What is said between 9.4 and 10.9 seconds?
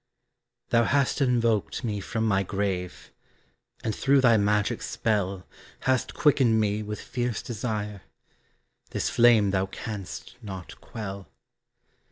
thou canst not